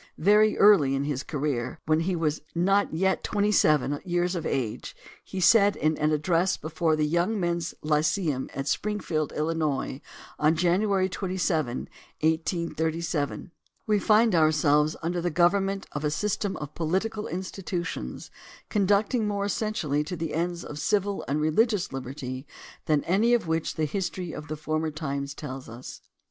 [0.17, 4.95] Very early in his career, when he was not yet twenty seven years of age,
[5.23, 10.01] he said in an address before the Young Men's Lyceum at Spring field, Illinois,
[10.39, 11.87] on January 27,
[12.21, 13.51] 1837:
[13.85, 18.31] We find ourselves under the government of a system of political institutions
[18.69, 22.47] conducing more essentially to the ends of civil and religious liberty
[22.87, 26.01] than any of which the history of former times tells us.